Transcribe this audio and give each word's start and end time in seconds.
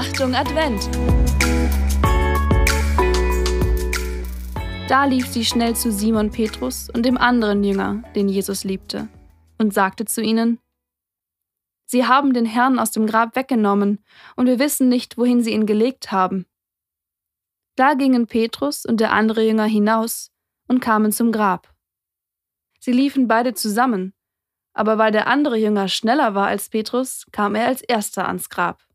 Achtung 0.00 0.34
Advent! 0.34 0.88
Da 4.88 5.04
lief 5.04 5.26
sie 5.26 5.44
schnell 5.44 5.76
zu 5.76 5.92
Simon 5.92 6.30
Petrus 6.30 6.88
und 6.88 7.04
dem 7.04 7.18
anderen 7.18 7.62
Jünger, 7.62 8.02
den 8.14 8.30
Jesus 8.30 8.64
liebte, 8.64 9.08
und 9.58 9.74
sagte 9.74 10.06
zu 10.06 10.22
ihnen, 10.22 10.58
Sie 11.84 12.06
haben 12.06 12.32
den 12.32 12.46
Herrn 12.46 12.78
aus 12.78 12.92
dem 12.92 13.06
Grab 13.06 13.36
weggenommen, 13.36 14.02
und 14.36 14.46
wir 14.46 14.58
wissen 14.58 14.88
nicht, 14.88 15.18
wohin 15.18 15.42
sie 15.42 15.52
ihn 15.52 15.66
gelegt 15.66 16.10
haben. 16.10 16.46
Da 17.76 17.92
gingen 17.92 18.26
Petrus 18.26 18.86
und 18.86 19.00
der 19.00 19.12
andere 19.12 19.46
Jünger 19.46 19.66
hinaus 19.66 20.30
und 20.66 20.80
kamen 20.80 21.12
zum 21.12 21.30
Grab. 21.30 21.74
Sie 22.78 22.92
liefen 22.92 23.28
beide 23.28 23.52
zusammen, 23.52 24.14
aber 24.72 24.96
weil 24.96 25.12
der 25.12 25.26
andere 25.26 25.58
Jünger 25.58 25.88
schneller 25.88 26.34
war 26.34 26.46
als 26.46 26.70
Petrus, 26.70 27.26
kam 27.32 27.54
er 27.54 27.66
als 27.66 27.82
erster 27.82 28.26
ans 28.26 28.48
Grab. 28.48 28.89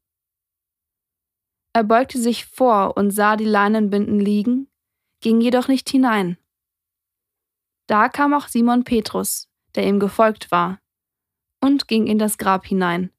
Er 1.75 1.84
beugte 1.84 2.17
sich 2.17 2.45
vor 2.45 2.95
und 2.95 3.11
sah 3.11 3.35
die 3.35 3.43
Leinenbinden 3.43 4.17
liegen, 4.17 4.70
ging 5.20 5.41
jedoch 5.41 5.67
nicht 5.67 5.89
hinein. 5.89 6.38
Da 7.85 8.07
kam 8.07 8.34
auch 8.34 8.48
Simon 8.48 8.85
Petrus, 8.85 9.49
der 9.75 9.85
ihm 9.85 9.99
gefolgt 9.99 10.51
war, 10.51 10.79
und 11.59 11.89
ging 11.89 12.07
in 12.07 12.17
das 12.17 12.38
Grab 12.38 12.65
hinein. 12.65 13.11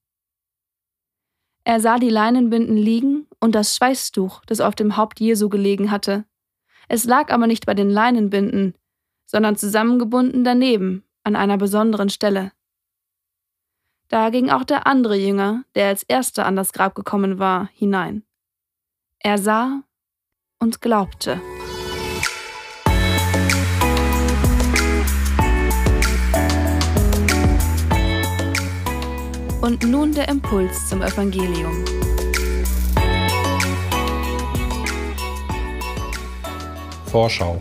Er 1.64 1.80
sah 1.80 1.98
die 1.98 2.08
Leinenbinden 2.08 2.78
liegen 2.78 3.26
und 3.40 3.54
das 3.54 3.76
Schweißtuch, 3.76 4.42
das 4.46 4.62
auf 4.62 4.74
dem 4.74 4.96
Haupt 4.96 5.20
Jesu 5.20 5.50
gelegen 5.50 5.90
hatte. 5.90 6.24
Es 6.88 7.04
lag 7.04 7.30
aber 7.30 7.46
nicht 7.46 7.66
bei 7.66 7.74
den 7.74 7.90
Leinenbinden, 7.90 8.74
sondern 9.26 9.56
zusammengebunden 9.56 10.44
daneben, 10.44 11.04
an 11.24 11.36
einer 11.36 11.58
besonderen 11.58 12.08
Stelle. 12.08 12.52
Da 14.08 14.30
ging 14.30 14.48
auch 14.48 14.64
der 14.64 14.86
andere 14.86 15.16
Jünger, 15.16 15.64
der 15.74 15.88
als 15.88 16.04
erster 16.04 16.46
an 16.46 16.56
das 16.56 16.72
Grab 16.72 16.94
gekommen 16.94 17.38
war, 17.38 17.68
hinein. 17.74 18.25
Er 19.20 19.38
sah 19.38 19.82
und 20.60 20.80
glaubte. 20.80 21.40
Und 29.62 29.82
nun 29.82 30.12
der 30.12 30.28
Impuls 30.28 30.88
zum 30.88 31.02
Evangelium. 31.02 31.84
Vorschau. 37.06 37.60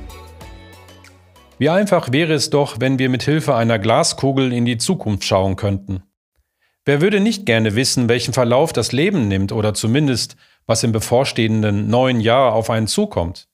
Wie 1.57 1.69
einfach 1.69 2.11
wäre 2.11 2.33
es 2.33 2.49
doch, 2.49 2.81
wenn 2.81 2.99
wir 2.99 3.09
mit 3.09 3.23
Hilfe 3.23 3.55
einer 3.55 3.79
Glaskugel 3.79 4.51
in 4.51 4.65
die 4.65 4.77
Zukunft 4.77 5.23
schauen 5.23 5.55
könnten. 5.55 6.03
Wer 6.83 7.01
würde 7.01 7.19
nicht 7.19 7.47
gerne 7.47 7.75
wissen, 7.75 8.09
welchen 8.09 8.33
Verlauf 8.33 8.71
das 8.71 8.91
Leben 8.91 9.27
nimmt 9.27 9.51
oder 9.51 9.73
zumindest, 9.73 10.35
was 10.65 10.83
im 10.83 10.91
bevorstehenden 10.91 11.87
neuen 11.89 12.19
Jahr 12.19 12.53
auf 12.53 12.69
einen 12.69 12.87
zukommt? 12.87 13.47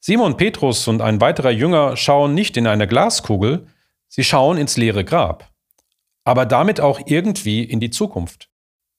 Simon 0.00 0.36
Petrus 0.36 0.88
und 0.88 1.00
ein 1.00 1.20
weiterer 1.20 1.50
Jünger 1.50 1.96
schauen 1.96 2.34
nicht 2.34 2.56
in 2.56 2.66
eine 2.66 2.88
Glaskugel, 2.88 3.68
sie 4.08 4.24
schauen 4.24 4.58
ins 4.58 4.76
leere 4.76 5.04
Grab. 5.04 5.52
Aber 6.24 6.44
damit 6.44 6.80
auch 6.80 7.00
irgendwie 7.06 7.62
in 7.62 7.80
die 7.80 7.90
Zukunft. 7.90 8.48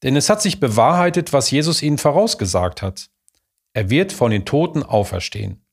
Denn 0.03 0.15
es 0.15 0.29
hat 0.29 0.41
sich 0.41 0.59
bewahrheitet, 0.59 1.33
was 1.33 1.51
Jesus 1.51 1.81
ihnen 1.81 1.97
vorausgesagt 1.97 2.81
hat. 2.81 3.09
Er 3.73 3.89
wird 3.89 4.11
von 4.11 4.31
den 4.31 4.45
Toten 4.45 4.83
auferstehen. 4.83 5.65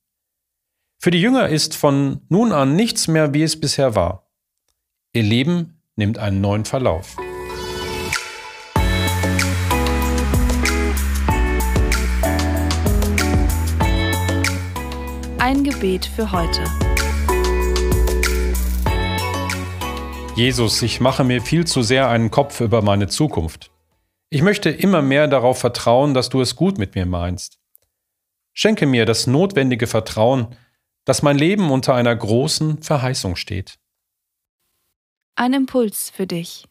Für 0.98 1.10
die 1.10 1.20
Jünger 1.20 1.48
ist 1.48 1.76
von 1.76 2.20
nun 2.28 2.52
an 2.52 2.76
nichts 2.76 3.08
mehr, 3.08 3.32
wie 3.32 3.42
es 3.42 3.58
bisher 3.58 3.94
war. 3.94 4.30
Ihr 5.12 5.22
Leben 5.22 5.82
nimmt 5.96 6.18
einen 6.18 6.40
neuen 6.40 6.64
Verlauf. 6.64 7.16
Ein 15.50 15.64
Gebet 15.64 16.06
für 16.06 16.30
heute. 16.30 16.62
Jesus, 20.36 20.80
ich 20.80 21.00
mache 21.00 21.24
mir 21.24 21.42
viel 21.42 21.66
zu 21.66 21.82
sehr 21.82 22.08
einen 22.08 22.30
Kopf 22.30 22.60
über 22.60 22.82
meine 22.82 23.08
Zukunft. 23.08 23.72
Ich 24.28 24.42
möchte 24.42 24.70
immer 24.70 25.02
mehr 25.02 25.26
darauf 25.26 25.58
vertrauen, 25.58 26.14
dass 26.14 26.28
du 26.28 26.40
es 26.40 26.54
gut 26.54 26.78
mit 26.78 26.94
mir 26.94 27.04
meinst. 27.04 27.58
Schenke 28.52 28.86
mir 28.86 29.06
das 29.06 29.26
notwendige 29.26 29.88
Vertrauen, 29.88 30.54
dass 31.04 31.22
mein 31.22 31.36
Leben 31.36 31.72
unter 31.72 31.96
einer 31.96 32.14
großen 32.14 32.80
Verheißung 32.80 33.34
steht. 33.34 33.80
Ein 35.34 35.52
Impuls 35.52 36.10
für 36.10 36.28
dich. 36.28 36.68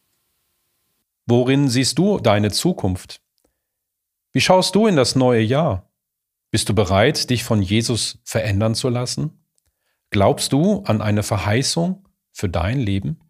Worin 1.26 1.68
siehst 1.68 1.98
du 1.98 2.18
deine 2.18 2.50
Zukunft? 2.50 3.20
Wie 4.32 4.40
schaust 4.40 4.74
du 4.74 4.86
in 4.86 4.96
das 4.96 5.16
neue 5.16 5.42
Jahr? 5.42 5.89
Bist 6.50 6.68
du 6.68 6.74
bereit, 6.74 7.30
dich 7.30 7.44
von 7.44 7.62
Jesus 7.62 8.18
verändern 8.24 8.74
zu 8.74 8.88
lassen? 8.88 9.44
Glaubst 10.10 10.52
du 10.52 10.82
an 10.82 11.00
eine 11.00 11.22
Verheißung 11.22 12.08
für 12.32 12.48
dein 12.48 12.80
Leben? 12.80 13.20